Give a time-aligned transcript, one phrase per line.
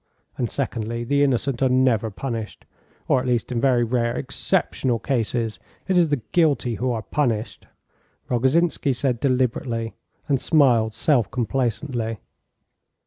[0.35, 2.65] And, secondly, the innocent are never punished,
[3.07, 5.59] or at least in very rare, exceptional cases.
[5.87, 7.67] It is the guilty who are punished,"
[8.27, 9.93] Rogozhinsky said deliberately,
[10.27, 12.17] and smiled self complacently.